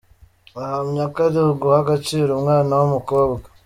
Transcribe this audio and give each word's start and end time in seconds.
Ahamya 0.61 1.03
ko 1.13 1.19
ari 1.27 1.39
uguha 1.45 1.77
agaciro 1.83 2.29
umwana 2.33 2.71
w’umukobwa. 2.79 3.45